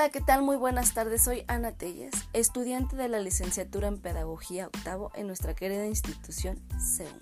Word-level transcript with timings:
Hola, 0.00 0.08
¿qué 0.08 0.22
tal? 0.22 0.40
Muy 0.40 0.56
buenas 0.56 0.94
tardes. 0.94 1.20
Soy 1.20 1.44
Ana 1.46 1.72
Telles, 1.72 2.14
estudiante 2.32 2.96
de 2.96 3.06
la 3.10 3.18
licenciatura 3.18 3.86
en 3.86 4.00
Pedagogía 4.00 4.68
octavo 4.68 5.12
en 5.14 5.26
nuestra 5.26 5.54
querida 5.54 5.84
institución 5.84 6.58
CEUM. 6.80 7.20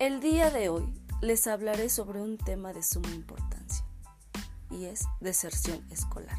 El 0.00 0.18
día 0.18 0.50
de 0.50 0.70
hoy 0.70 0.92
les 1.20 1.46
hablaré 1.46 1.88
sobre 1.88 2.20
un 2.20 2.36
tema 2.36 2.72
de 2.72 2.82
suma 2.82 3.10
importancia 3.10 3.86
y 4.72 4.86
es 4.86 5.04
deserción 5.20 5.86
escolar. 5.92 6.36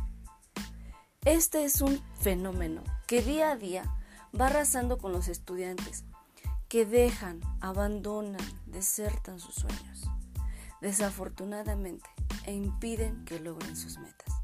Este 1.24 1.64
es 1.64 1.80
un 1.80 2.04
fenómeno 2.20 2.84
que 3.08 3.22
día 3.22 3.52
a 3.52 3.56
día 3.56 3.86
va 4.38 4.48
arrasando 4.48 4.98
con 4.98 5.14
los 5.14 5.30
estudiantes 5.30 6.04
que 6.68 6.86
dejan, 6.86 7.40
abandonan, 7.62 8.46
desertan 8.66 9.40
sus 9.40 9.56
sueños, 9.56 10.04
desafortunadamente, 10.82 12.10
e 12.44 12.52
impiden 12.52 13.24
que 13.24 13.40
logren 13.40 13.78
sus 13.78 14.00
metas. 14.00 14.39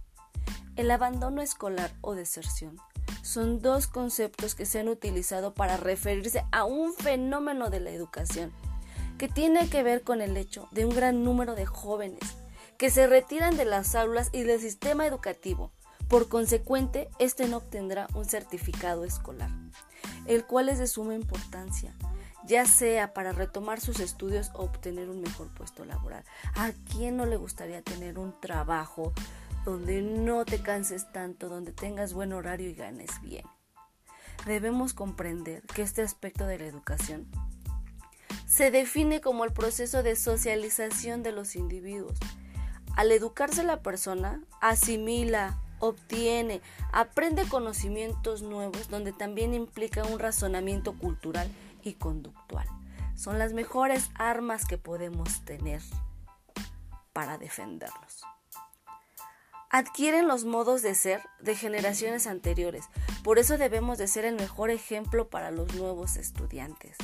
El 0.76 0.92
abandono 0.92 1.42
escolar 1.42 1.94
o 2.02 2.16
deserción 2.16 2.78
son 3.22 3.62
dos 3.62 3.88
conceptos 3.88 4.56
que 4.56 4.66
se 4.66 4.80
han 4.80 4.90
utilizado 4.90 5.54
para 5.54 5.78
referirse 5.78 6.44
a 6.52 6.66
un 6.66 6.94
fenómeno 6.94 7.70
de 7.70 7.80
la 7.80 7.92
educación 7.92 8.52
que 9.18 9.30
tiene 9.30 9.70
que 9.70 9.84
ver 9.84 10.04
con 10.04 10.22
el 10.22 10.36
hecho 10.36 10.68
de 10.72 10.86
un 10.86 10.94
gran 10.94 11.24
número 11.24 11.56
de 11.56 11.66
jóvenes 11.66 12.20
que 12.78 12.90
se 12.90 13.08
retiran 13.08 13.56
de 13.56 13.64
las 13.64 13.96
aulas 13.96 14.30
y 14.34 14.44
del 14.44 14.60
sistema 14.60 15.08
educativo. 15.08 15.72
Por 16.10 16.28
consecuente, 16.28 17.10
este 17.20 17.48
no 17.48 17.58
obtendrá 17.58 18.08
un 18.14 18.26
certificado 18.26 19.06
escolar, 19.06 19.50
el 20.28 20.46
cual 20.46 20.68
es 20.68 20.78
de 20.78 20.88
suma 20.88 21.16
importancia, 21.16 21.96
ya 22.46 22.66
sea 22.66 23.14
para 23.14 23.32
retomar 23.32 23.80
sus 23.80 24.02
estudios 24.02 24.52
o 24.54 24.64
obtener 24.64 25.10
un 25.10 25.22
mejor 25.22 25.48
puesto 25.54 25.86
laboral. 25.86 26.26
¿A 26.56 26.74
quién 26.92 27.16
no 27.16 27.26
le 27.26 27.38
gustaría 27.38 27.82
tener 27.82 28.20
un 28.20 28.40
trabajo 28.40 29.14
donde 29.66 30.04
no 30.04 30.46
te 30.46 30.62
canses 30.62 31.12
tanto, 31.12 31.50
donde 31.50 31.74
tengas 31.74 32.14
buen 32.14 32.34
horario 32.34 32.70
y 32.70 32.76
ganes 32.76 33.10
bien. 33.22 33.46
Debemos 34.46 34.94
comprender 34.94 35.64
que 35.64 35.82
este 35.82 36.04
aspecto 36.04 36.46
de 36.46 36.60
la 36.60 36.66
educación 36.66 37.28
se 38.46 38.70
define 38.70 39.22
como 39.22 39.44
el 39.44 39.52
proceso 39.52 40.04
de 40.04 40.16
socialización 40.16 41.24
de 41.24 41.32
los 41.32 41.56
individuos. 41.56 42.18
Al 42.96 43.12
educarse 43.12 43.64
la 43.64 43.82
persona, 43.82 44.44
asimila, 44.62 45.60
obtiene, 45.80 46.62
aprende 46.94 47.48
conocimientos 47.50 48.44
nuevos 48.44 48.88
donde 48.90 49.14
también 49.14 49.56
implica 49.56 50.04
un 50.04 50.20
razonamiento 50.20 50.94
cultural 50.94 51.50
y 51.84 51.96
conductual. 51.96 52.68
Son 53.16 53.40
las 53.40 53.54
mejores 53.54 54.12
armas 54.14 54.66
que 54.66 54.78
podemos 54.78 55.44
tener 55.44 55.82
para 57.14 57.38
defendernos 57.38 58.24
adquieren 59.76 60.30
los 60.30 60.46
modos 60.46 60.82
de 60.82 60.96
ser 60.96 61.22
de 61.42 61.54
generaciones 61.54 62.28
anteriores. 62.28 62.86
Por 63.26 63.40
eso 63.40 63.58
debemos 63.58 63.98
de 63.98 64.08
ser 64.08 64.24
el 64.24 64.36
mejor 64.36 64.70
ejemplo 64.70 65.28
para 65.30 65.52
los 65.52 65.76
nuevos 65.76 66.16
estudiantes. 66.16 66.96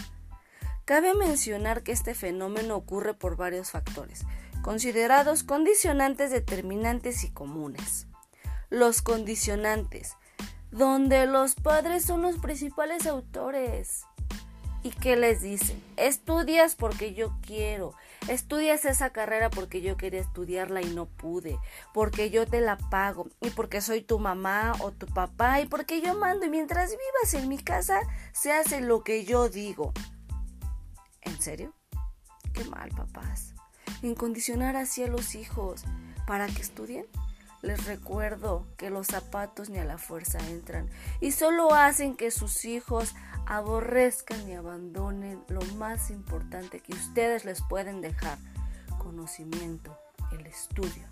Cabe 0.86 1.14
mencionar 1.14 1.83
que 1.83 1.92
este 1.92 2.14
fenómeno 2.14 2.77
ocurre 2.77 3.14
por 3.14 3.36
varios 3.36 3.72
factores, 3.72 4.22
considerados 4.61 5.44
condicionantes 5.44 6.31
determinantes 6.31 7.25
y 7.25 7.31
comunes. 7.31 8.08
Los 8.69 9.02
condicionantes, 9.02 10.16
donde 10.72 11.25
los 11.25 11.55
padres 11.55 12.05
son 12.05 12.22
los 12.22 12.38
principales 12.38 13.05
autores. 13.05 14.05
¿Y 14.83 14.89
qué 14.89 15.15
les 15.15 15.41
dicen? 15.41 15.81
Estudias 15.95 16.75
porque 16.75 17.13
yo 17.13 17.35
quiero. 17.45 17.93
Estudias 18.27 18.83
esa 18.85 19.11
carrera 19.11 19.51
porque 19.51 19.81
yo 19.81 19.95
quería 19.95 20.21
estudiarla 20.21 20.81
y 20.81 20.93
no 20.93 21.05
pude. 21.05 21.59
Porque 21.93 22.31
yo 22.31 22.47
te 22.47 22.61
la 22.61 22.77
pago. 22.77 23.27
Y 23.41 23.52
porque 23.52 23.81
soy 23.81 24.02
tu 24.02 24.17
mamá 24.17 24.73
o 24.80 24.91
tu 24.91 25.05
papá. 25.05 25.61
Y 25.61 25.67
porque 25.67 26.02
yo 26.02 26.15
mando. 26.15 26.47
Y 26.47 26.49
mientras 26.49 26.91
vivas 26.91 27.33
en 27.36 27.47
mi 27.47 27.59
casa, 27.59 28.02
se 28.33 28.52
hace 28.52 28.81
lo 28.81 29.03
que 29.03 29.23
yo 29.23 29.49
digo. 29.49 29.93
¿En 31.21 31.39
serio? 31.39 31.75
Qué 32.53 32.64
mal, 32.65 32.89
papás. 32.89 33.53
Incondicionar 34.02 34.75
así 34.75 35.03
a 35.03 35.08
los 35.08 35.36
hijos 35.36 35.83
para 36.25 36.47
que 36.47 36.61
estudien. 36.61 37.05
Les 37.61 37.86
recuerdo 37.86 38.67
que 38.76 38.89
los 38.89 39.08
zapatos 39.08 39.70
ni 39.70 39.77
a 39.77 39.86
la 39.86 39.99
fuerza 39.99 40.39
entran 40.49 40.89
y 41.20 41.32
solo 41.32 41.73
hacen 41.73 42.16
que 42.16 42.32
sus 42.32 42.66
hijos 42.66 43.14
aborrezcan 43.45 44.49
y 44.49 44.54
abandonen 44.54 45.44
lo 45.48 45.61
más 45.76 46.10
importante 46.10 46.80
que 46.80 46.94
ustedes 46.94 47.45
les 47.45 47.61
pueden 47.61 48.02
dejar, 48.02 48.38
conocimiento, 48.98 49.95
el 50.32 50.48
estudio. 50.48 51.08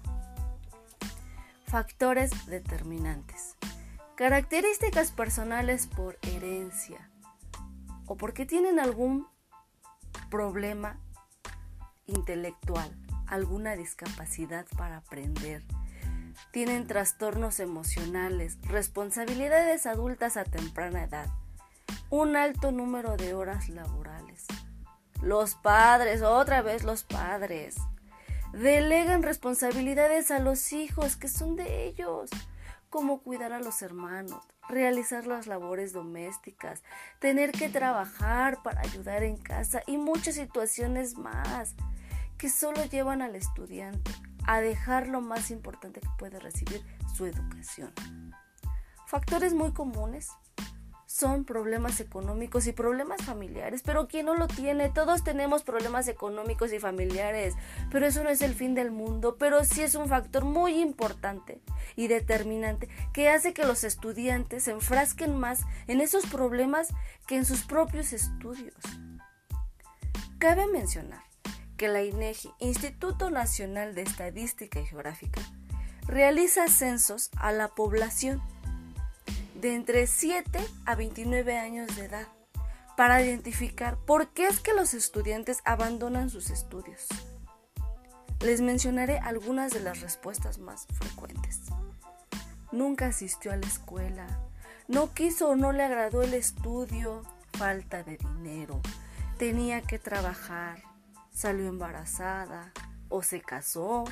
Factores 1.65 2.47
determinantes. 2.47 3.55
Características 4.15 5.11
personales 5.11 5.85
por 5.85 6.17
herencia 6.23 7.09
o 8.07 8.17
porque 8.17 8.47
tienen 8.47 8.79
algún 8.79 9.27
problema 10.31 10.99
intelectual, 12.07 12.91
alguna 13.27 13.75
discapacidad 13.75 14.65
para 14.75 14.97
aprender. 14.97 15.63
Tienen 16.51 16.87
trastornos 16.87 17.59
emocionales, 17.59 18.57
responsabilidades 18.63 19.85
adultas 19.85 20.35
a 20.35 20.45
temprana 20.45 21.03
edad, 21.03 21.27
un 22.09 22.35
alto 22.35 22.71
número 22.71 23.17
de 23.17 23.35
horas 23.35 23.69
laborales. 23.69 24.47
Los 25.21 25.53
padres, 25.53 26.23
otra 26.23 26.63
vez 26.63 26.83
los 26.83 27.03
padres, 27.03 27.75
delegan 28.51 29.21
responsabilidades 29.21 30.31
a 30.31 30.39
los 30.39 30.73
hijos 30.73 31.17
que 31.17 31.27
son 31.27 31.55
de 31.55 31.85
ellos, 31.85 32.31
como 32.89 33.21
cuidar 33.21 33.53
a 33.53 33.59
los 33.59 33.83
hermanos, 33.83 34.41
realizar 34.67 35.27
las 35.27 35.45
labores 35.45 35.93
domésticas, 35.93 36.81
tener 37.19 37.51
que 37.51 37.69
trabajar 37.69 38.63
para 38.63 38.81
ayudar 38.81 39.21
en 39.21 39.37
casa 39.37 39.83
y 39.85 39.97
muchas 39.97 40.33
situaciones 40.33 41.15
más 41.15 41.75
que 42.39 42.49
solo 42.49 42.83
llevan 42.85 43.21
al 43.21 43.35
estudiante 43.35 44.11
a 44.49 44.61
dejar 44.61 45.07
lo 45.07 45.21
más 45.21 45.51
importante 45.51 46.01
que 46.01 46.09
puede 46.17 46.39
recibir, 46.39 46.83
su 47.15 47.27
educación. 47.27 47.93
Factores 49.05 49.53
muy 49.53 49.73
comunes 49.73 50.31
son 51.05 51.45
problemas 51.45 51.99
económicos 51.99 52.65
y 52.65 52.71
problemas 52.71 53.21
familiares, 53.21 53.83
pero 53.85 54.07
¿quién 54.07 54.25
no 54.25 54.33
lo 54.33 54.47
tiene? 54.47 54.89
Todos 54.89 55.23
tenemos 55.23 55.61
problemas 55.61 56.07
económicos 56.07 56.73
y 56.73 56.79
familiares, 56.79 57.53
pero 57.91 58.07
eso 58.07 58.23
no 58.23 58.31
es 58.31 58.41
el 58.41 58.55
fin 58.55 58.73
del 58.73 58.89
mundo, 58.89 59.35
pero 59.37 59.63
sí 59.63 59.83
es 59.83 59.93
un 59.93 60.07
factor 60.07 60.45
muy 60.45 60.79
importante 60.79 61.61
y 61.95 62.07
determinante 62.07 62.89
que 63.13 63.29
hace 63.29 63.53
que 63.53 63.65
los 63.65 63.83
estudiantes 63.83 64.63
se 64.63 64.71
enfrasquen 64.71 65.37
más 65.37 65.61
en 65.85 66.01
esos 66.01 66.25
problemas 66.25 66.87
que 67.27 67.35
en 67.35 67.45
sus 67.45 67.65
propios 67.65 68.13
estudios. 68.13 68.73
Cabe 70.39 70.65
mencionar 70.65 71.28
que 71.79 71.87
la 71.87 72.03
INEGI, 72.03 72.51
Instituto 72.59 73.29
Nacional 73.29 73.95
de 73.95 74.01
Estadística 74.01 74.81
y 74.81 74.85
Geográfica, 74.85 75.39
realiza 76.05 76.67
censos 76.67 77.31
a 77.37 77.53
la 77.53 77.69
población 77.69 78.43
de 79.55 79.75
entre 79.75 80.05
7 80.05 80.59
a 80.85 80.95
29 80.95 81.57
años 81.57 81.95
de 81.95 82.03
edad 82.03 82.27
para 82.97 83.21
identificar 83.23 83.97
por 83.97 84.27
qué 84.33 84.47
es 84.47 84.59
que 84.59 84.73
los 84.73 84.93
estudiantes 84.93 85.59
abandonan 85.63 86.29
sus 86.29 86.49
estudios. 86.49 87.07
Les 88.41 88.59
mencionaré 88.59 89.17
algunas 89.19 89.71
de 89.71 89.79
las 89.79 90.01
respuestas 90.01 90.57
más 90.57 90.85
frecuentes. 90.91 91.61
Nunca 92.73 93.07
asistió 93.07 93.53
a 93.53 93.55
la 93.55 93.67
escuela, 93.67 94.27
no 94.89 95.13
quiso 95.13 95.51
o 95.51 95.55
no 95.55 95.71
le 95.71 95.83
agradó 95.83 96.23
el 96.23 96.33
estudio, 96.33 97.23
falta 97.53 98.03
de 98.03 98.17
dinero, 98.17 98.81
tenía 99.37 99.81
que 99.81 99.97
trabajar, 99.97 100.88
salió 101.39 101.67
embarazada 101.67 102.73
o 103.07 103.23
se 103.23 103.41
casó, 103.41 104.03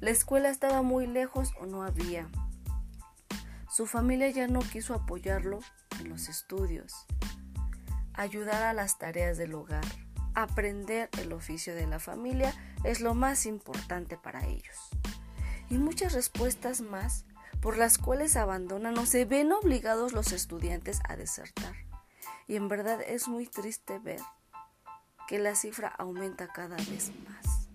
la 0.00 0.10
escuela 0.10 0.48
estaba 0.48 0.82
muy 0.82 1.06
lejos 1.06 1.52
o 1.60 1.66
no 1.66 1.82
había 1.82 2.28
su 3.72 3.86
familia 3.86 4.28
ya 4.28 4.48
no 4.48 4.60
quiso 4.60 4.92
apoyarlo 4.92 5.60
en 5.98 6.10
los 6.10 6.28
estudios, 6.28 7.06
ayudar 8.12 8.62
a 8.64 8.74
las 8.74 8.98
tareas 8.98 9.38
del 9.38 9.54
hogar, 9.54 9.84
aprender 10.34 11.08
el 11.18 11.32
oficio 11.32 11.74
de 11.74 11.86
la 11.86 11.98
familia 11.98 12.52
es 12.84 13.00
lo 13.00 13.14
más 13.14 13.46
importante 13.46 14.18
para 14.18 14.46
ellos. 14.46 14.90
Y 15.70 15.78
muchas 15.78 16.12
respuestas 16.12 16.82
más 16.82 17.24
por 17.62 17.78
las 17.78 17.96
cuales 17.96 18.36
abandonan 18.36 18.98
o 18.98 19.06
se 19.06 19.24
ven 19.24 19.52
obligados 19.52 20.12
los 20.12 20.32
estudiantes 20.32 21.00
a 21.08 21.16
desertar. 21.16 21.74
Y 22.46 22.56
en 22.56 22.68
verdad 22.68 23.00
es 23.00 23.26
muy 23.26 23.46
triste 23.46 23.98
ver 23.98 24.20
que 25.32 25.38
la 25.38 25.54
cifra 25.54 25.88
aumenta 25.88 26.46
cada 26.48 26.76
vez 26.76 27.10
más. 27.24 27.66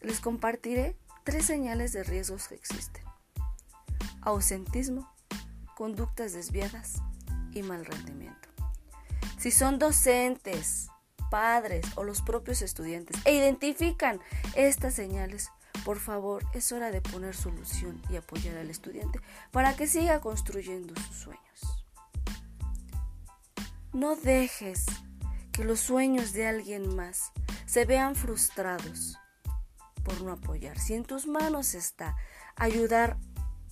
Les 0.00 0.18
compartiré 0.18 0.96
tres 1.22 1.44
señales 1.44 1.92
de 1.92 2.02
riesgos 2.02 2.48
que 2.48 2.56
existen 2.56 3.04
ausentismo, 4.20 5.08
conductas 5.76 6.32
desviadas 6.32 6.94
y 7.52 7.62
mal 7.62 7.84
rendimiento. 7.84 8.48
Si 9.38 9.52
son 9.52 9.78
docentes, 9.78 10.88
padres 11.30 11.86
o 11.94 12.02
los 12.02 12.20
propios 12.20 12.62
estudiantes 12.62 13.16
e 13.24 13.34
identifican 13.34 14.18
estas 14.56 14.94
señales, 14.94 15.50
Por 15.84 15.98
favor, 15.98 16.44
es 16.52 16.70
hora 16.70 16.90
de 16.90 17.00
poner 17.00 17.34
solución 17.34 18.02
y 18.08 18.16
apoyar 18.16 18.56
al 18.56 18.70
estudiante 18.70 19.20
para 19.50 19.74
que 19.74 19.86
siga 19.86 20.20
construyendo 20.20 20.94
sus 20.96 21.16
sueños. 21.16 21.86
No 23.92 24.14
dejes 24.14 24.86
que 25.52 25.64
los 25.64 25.80
sueños 25.80 26.32
de 26.32 26.46
alguien 26.46 26.96
más 26.96 27.32
se 27.66 27.84
vean 27.84 28.14
frustrados 28.14 29.18
por 30.02 30.20
no 30.22 30.32
apoyar. 30.32 30.78
Si 30.78 30.94
en 30.94 31.04
tus 31.04 31.26
manos 31.26 31.74
está 31.74 32.16
ayudar 32.56 33.18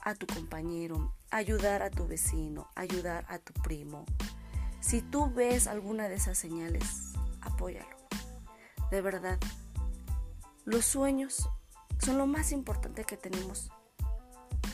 a 0.01 0.15
tu 0.15 0.27
compañero, 0.27 1.15
ayudar 1.31 1.83
a 1.83 1.91
tu 1.91 2.07
vecino, 2.07 2.69
ayudar 2.75 3.25
a 3.29 3.39
tu 3.39 3.53
primo, 3.55 4.05
si 4.81 5.03
tú 5.03 5.33
ves 5.33 5.67
alguna 5.67 6.09
de 6.09 6.17
esas 6.17 6.39
señales, 6.39 7.13
apóyalo. 7.41 7.97
De 8.91 9.01
verdad, 9.01 9.39
los 10.65 10.85
sueños 10.85 11.49
son 11.99 12.19
lo 12.19 12.27
más 12.27 12.53
importante 12.53 13.05
que 13.05 13.17
tenemos 13.17 13.71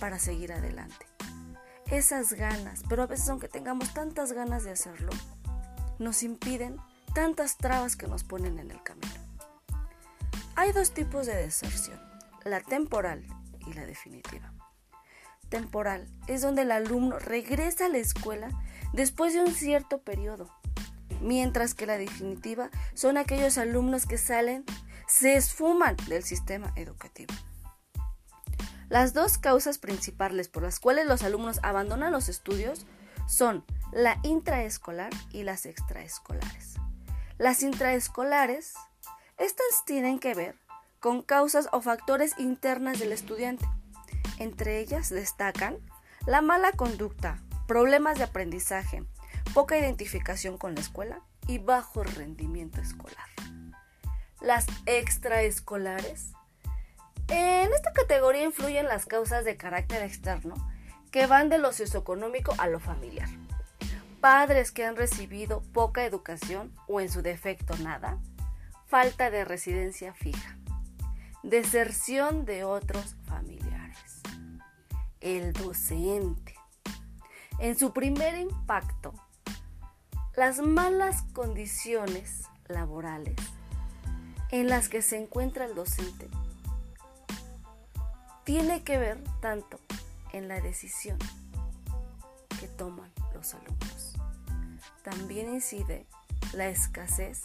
para 0.00 0.18
seguir 0.18 0.52
adelante. 0.52 1.06
Esas 1.90 2.32
ganas, 2.32 2.82
pero 2.88 3.02
a 3.02 3.06
veces 3.06 3.28
aunque 3.28 3.48
tengamos 3.48 3.92
tantas 3.94 4.32
ganas 4.32 4.64
de 4.64 4.72
hacerlo, 4.72 5.12
nos 5.98 6.22
impiden 6.22 6.76
tantas 7.16 7.56
trabas 7.56 7.96
que 7.96 8.06
nos 8.06 8.24
ponen 8.24 8.58
en 8.58 8.70
el 8.70 8.82
camino. 8.82 9.14
Hay 10.54 10.72
dos 10.72 10.90
tipos 10.90 11.24
de 11.24 11.34
deserción, 11.34 11.98
la 12.44 12.60
temporal 12.60 13.24
y 13.66 13.72
la 13.72 13.86
definitiva. 13.86 14.52
Temporal 15.48 16.06
es 16.26 16.42
donde 16.42 16.62
el 16.62 16.72
alumno 16.72 17.18
regresa 17.18 17.86
a 17.86 17.88
la 17.88 17.96
escuela 17.96 18.50
después 18.92 19.32
de 19.32 19.40
un 19.40 19.54
cierto 19.54 20.02
periodo, 20.02 20.54
mientras 21.22 21.72
que 21.72 21.86
la 21.86 21.96
definitiva 21.96 22.68
son 22.92 23.16
aquellos 23.16 23.56
alumnos 23.56 24.04
que 24.04 24.18
salen, 24.18 24.66
se 25.08 25.36
esfuman 25.36 25.96
del 26.08 26.22
sistema 26.22 26.70
educativo. 26.76 27.32
Las 28.90 29.14
dos 29.14 29.38
causas 29.38 29.78
principales 29.78 30.48
por 30.48 30.62
las 30.62 30.78
cuales 30.80 31.06
los 31.06 31.22
alumnos 31.22 31.60
abandonan 31.62 32.12
los 32.12 32.28
estudios 32.28 32.84
son 33.26 33.64
la 33.90 34.20
intraescolar 34.22 35.14
y 35.32 35.44
las 35.44 35.64
extraescolares. 35.64 36.76
Las 37.38 37.62
intraescolares, 37.62 38.72
estas 39.36 39.84
tienen 39.84 40.18
que 40.18 40.34
ver 40.34 40.56
con 41.00 41.20
causas 41.20 41.68
o 41.70 41.82
factores 41.82 42.32
internas 42.38 42.98
del 42.98 43.12
estudiante. 43.12 43.68
Entre 44.38 44.80
ellas 44.80 45.10
destacan 45.10 45.76
la 46.26 46.40
mala 46.40 46.72
conducta, 46.72 47.42
problemas 47.68 48.16
de 48.16 48.24
aprendizaje, 48.24 49.04
poca 49.52 49.78
identificación 49.78 50.56
con 50.56 50.74
la 50.74 50.80
escuela 50.80 51.20
y 51.46 51.58
bajo 51.58 52.02
rendimiento 52.02 52.80
escolar. 52.80 53.28
Las 54.40 54.66
extraescolares. 54.86 56.32
En 57.28 57.70
esta 57.70 57.92
categoría 57.92 58.44
influyen 58.44 58.86
las 58.88 59.04
causas 59.04 59.44
de 59.44 59.58
carácter 59.58 60.02
externo 60.02 60.54
que 61.10 61.26
van 61.26 61.50
de 61.50 61.58
lo 61.58 61.72
socioeconómico 61.72 62.54
a 62.56 62.66
lo 62.66 62.80
familiar. 62.80 63.28
Padres 64.28 64.72
que 64.72 64.84
han 64.84 64.96
recibido 64.96 65.62
poca 65.72 66.04
educación 66.04 66.74
o 66.88 67.00
en 67.00 67.08
su 67.08 67.22
defecto 67.22 67.78
nada. 67.78 68.18
Falta 68.88 69.30
de 69.30 69.44
residencia 69.44 70.14
fija. 70.14 70.58
Deserción 71.44 72.44
de 72.44 72.64
otros 72.64 73.14
familiares. 73.28 74.22
El 75.20 75.52
docente 75.52 76.56
en 77.60 77.78
su 77.78 77.92
primer 77.92 78.36
impacto, 78.36 79.14
las 80.34 80.58
malas 80.58 81.22
condiciones 81.32 82.48
laborales 82.66 83.36
en 84.50 84.66
las 84.66 84.88
que 84.88 85.02
se 85.02 85.18
encuentra 85.22 85.66
el 85.66 85.76
docente 85.76 86.28
tiene 88.42 88.82
que 88.82 88.98
ver 88.98 89.22
tanto 89.40 89.78
en 90.32 90.48
la 90.48 90.60
decisión 90.60 91.16
que 92.58 92.66
toman 92.66 93.12
los 93.32 93.54
alumnos. 93.54 93.95
También 95.06 95.54
incide 95.54 96.04
la 96.52 96.66
escasez, 96.66 97.42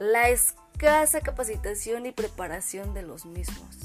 la 0.00 0.28
escasa 0.28 1.20
capacitación 1.20 2.04
y 2.04 2.10
preparación 2.10 2.94
de 2.94 3.02
los 3.02 3.26
mismos, 3.26 3.78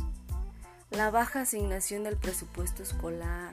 la 0.90 1.12
baja 1.12 1.42
asignación 1.42 2.04
del 2.04 2.18
presupuesto 2.18 2.82
escolar, 2.82 3.52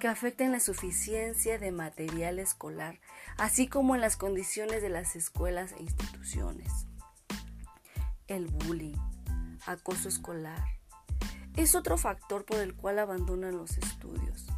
que 0.00 0.08
afecten 0.08 0.50
la 0.50 0.58
suficiencia 0.58 1.60
de 1.60 1.70
material 1.70 2.40
escolar, 2.40 2.98
así 3.36 3.68
como 3.68 3.94
en 3.94 4.00
las 4.00 4.16
condiciones 4.16 4.82
de 4.82 4.88
las 4.88 5.14
escuelas 5.14 5.74
e 5.78 5.82
instituciones. 5.84 6.88
El 8.26 8.48
bullying, 8.48 8.98
acoso 9.64 10.08
escolar, 10.08 10.64
es 11.54 11.76
otro 11.76 11.98
factor 11.98 12.44
por 12.44 12.58
el 12.58 12.74
cual 12.74 12.98
abandonan 12.98 13.56
los 13.56 13.78
estudios. 13.78 14.48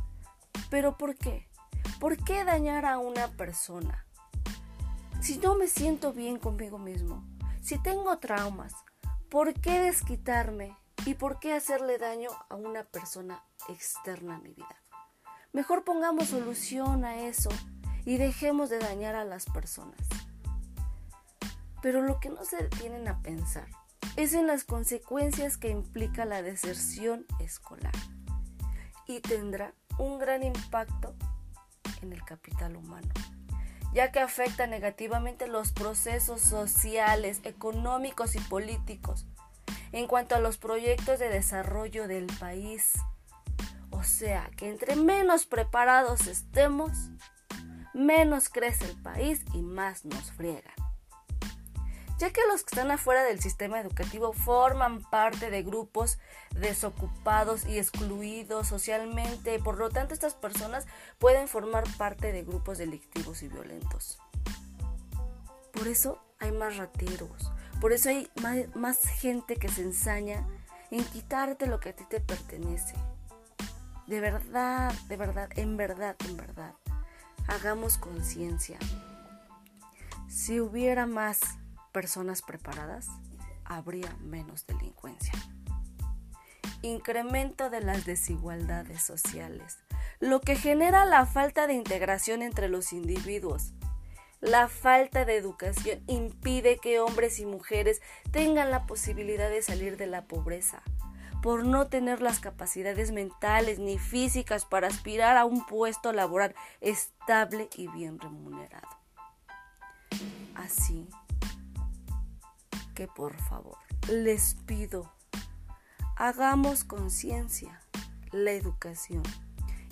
¿Pero 0.71 0.97
por 0.97 1.15
qué? 1.15 1.47
¿Por 1.99 2.17
qué 2.25 2.45
dañar 2.45 2.87
a 2.87 2.99
una 2.99 3.29
persona? 3.33 4.07
Si 5.21 5.37
no 5.37 5.55
me 5.55 5.69
siento 5.69 6.15
bien 6.15 6.39
conmigo 6.39 6.79
mismo, 6.79 7.23
si 7.61 7.79
tengo 7.79 8.19
traumas, 8.19 8.73
¿por 9.29 9.53
qué 9.53 9.79
desquitarme 9.79 10.75
y 11.05 11.13
por 11.13 11.39
qué 11.41 11.53
hacerle 11.53 11.99
daño 11.99 12.31
a 12.49 12.57
una 12.57 12.85
persona 12.85 13.45
externa 13.69 14.37
a 14.37 14.41
mi 14.41 14.55
vida? 14.55 14.83
Mejor 15.53 15.85
pongamos 15.85 16.29
solución 16.29 17.05
a 17.05 17.27
eso 17.27 17.51
y 18.07 18.17
dejemos 18.17 18.71
de 18.71 18.79
dañar 18.79 19.15
a 19.15 19.27
las 19.27 19.45
personas. 19.45 20.01
Pero 21.83 22.01
lo 22.01 22.19
que 22.19 22.31
no 22.31 22.43
se 22.47 22.57
detienen 22.57 23.07
a 23.07 23.21
pensar 23.21 23.69
es 24.17 24.33
en 24.33 24.47
las 24.47 24.65
consecuencias 24.65 25.59
que 25.59 25.69
implica 25.69 26.25
la 26.25 26.41
deserción 26.41 27.27
escolar 27.41 27.93
y 29.07 29.21
tendrá 29.21 29.75
un 29.99 30.19
gran 30.19 30.43
impacto 30.43 31.15
en 32.01 32.15
el 32.15 32.25
capital 32.25 32.77
humano, 32.77 33.09
ya 33.93 34.13
que 34.13 34.21
afecta 34.21 34.67
negativamente 34.67 35.47
los 35.47 35.73
procesos 35.73 36.41
sociales, 36.41 37.41
económicos 37.45 38.37
y 38.37 38.41
políticos 38.41 39.27
en 39.93 40.07
cuanto 40.07 40.37
a 40.37 40.41
los 40.41 40.57
proyectos 40.57 41.19
de 41.19 41.29
desarrollo 41.29 42.07
del 42.07 42.27
país 42.39 42.95
o 44.01 44.03
sea 44.03 44.51
que 44.57 44.71
entre 44.71 44.97
menos 44.97 45.45
preparados 45.45 46.27
estemos, 46.27 47.11
menos 47.93 48.49
crece 48.49 48.87
el 48.87 48.97
país 48.97 49.45
y 49.53 49.61
más 49.61 50.07
nos 50.07 50.33
friegan. 50.33 50.73
Ya 52.21 52.31
que 52.31 52.43
los 52.53 52.65
que 52.65 52.75
están 52.75 52.91
afuera 52.91 53.25
del 53.25 53.41
sistema 53.41 53.81
educativo 53.81 54.35
forman 54.35 55.01
parte 55.09 55.49
de 55.49 55.63
grupos 55.63 56.19
desocupados 56.51 57.65
y 57.65 57.79
excluidos 57.79 58.67
socialmente, 58.69 59.59
por 59.59 59.79
lo 59.79 59.89
tanto 59.89 60.13
estas 60.13 60.35
personas 60.35 60.87
pueden 61.19 61.49
formar 61.49 61.85
parte 61.97 62.31
de 62.31 62.43
grupos 62.43 62.77
delictivos 62.77 63.43
y 63.43 63.49
violentos. 63.49 64.19
Por 65.73 65.89
eso 65.89 66.23
hay 66.39 66.53
más 66.53 66.77
rateros, 66.77 67.51
por 67.81 67.95
eso 67.95 68.11
hay 68.11 68.29
más, 68.75 68.99
gente 69.19 69.57
que 69.57 69.71
se 69.71 69.81
ensaña 69.81 70.47
en 70.91 71.03
quitarte 71.05 71.67
lo 71.67 71.81
que 71.81 71.89
a 71.89 71.97
ti 71.97 72.05
te 72.05 72.21
pertenece 72.21 72.97
de 74.07 74.21
verdad, 74.21 74.93
de 75.09 75.17
verdad, 75.17 75.49
en 75.57 75.79
verdad, 75.79 76.17
en 76.29 76.37
verdad, 76.37 76.75
hagamos 77.47 77.97
conciencia. 77.97 78.77
Si 80.29 80.61
hubiera 80.61 81.07
más 81.07 81.39
personas 81.91 82.43
preparadas, 82.43 83.07
habría 83.65 84.15
menos 84.21 84.67
delincuencia. 84.67 85.33
Incremento 86.83 87.71
de 87.71 87.81
las 87.81 88.05
desigualdades 88.07 89.03
sociales, 89.03 89.79
lo 90.19 90.41
que 90.41 90.57
genera 90.57 91.05
la 91.05 91.27
falta 91.27 91.67
de 91.67 91.75
integración 91.75 92.43
entre 92.43 92.69
los 92.69 92.93
individuos. 92.93 93.75
La 94.41 94.69
falta 94.69 95.27
de 95.27 95.37
educación 95.37 96.03
impide 96.07 96.79
que 96.79 96.99
hombres 96.99 97.39
y 97.39 97.45
mujeres 97.45 98.01
tengan 98.31 98.71
la 98.71 98.87
posibilidad 98.87 99.51
de 99.51 99.61
salir 99.61 99.99
de 99.99 100.07
la 100.07 100.25
pobreza 100.25 100.83
por 101.43 101.65
no 101.65 101.89
tener 101.89 102.21
las 102.21 102.41
capacidades 102.41 103.13
mentales 103.13 103.79
ni 103.79 103.99
físicas 103.99 104.65
para 104.65 104.89
aspirar 104.89 105.37
a 105.37 105.45
un 105.45 105.65
puesto 105.65 106.13
laboral 106.13 106.55
estable 106.81 107.69
y 107.77 107.89
bien 107.89 108.19
remunerado. 108.19 108.89
Así 110.55 111.09
que 112.95 113.09
por 113.09 113.37
favor, 113.37 113.79
les 114.09 114.55
pido, 114.67 115.13
hagamos 116.17 116.85
conciencia, 116.85 117.81
la 118.33 118.53
educación 118.53 119.23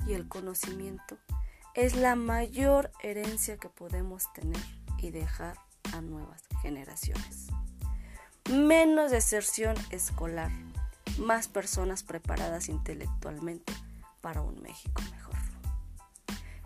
y 0.07 0.15
el 0.15 0.29
conocimiento 0.29 1.19
es 1.75 1.95
la 1.95 2.17
mayor 2.17 2.91
herencia 3.03 3.57
que 3.57 3.69
podemos 3.69 4.33
tener 4.33 4.63
y 4.99 5.11
dejar 5.11 5.59
a 5.93 6.01
nuevas 6.01 6.43
generaciones. 6.63 7.49
Menos 8.51 9.11
deserción 9.11 9.77
escolar 9.91 10.51
más 11.19 11.49
personas 11.49 12.03
preparadas 12.03 12.69
intelectualmente 12.69 13.73
para 14.21 14.41
un 14.41 14.61
México 14.63 15.03
mejor. 15.11 15.29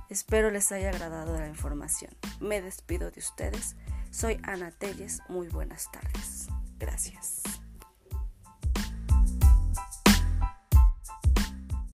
Espero 0.08 0.50
les 0.50 0.70
haya 0.72 0.90
agradado 0.90 1.38
la 1.38 1.48
información. 1.48 2.14
Me 2.38 2.60
despido 2.60 3.10
de 3.10 3.20
ustedes. 3.20 3.76
Soy 4.12 4.38
Ana 4.42 4.70
Telles. 4.70 5.22
Muy 5.28 5.48
buenas 5.48 5.90
tardes. 5.90 6.48
Gracias. 6.78 7.42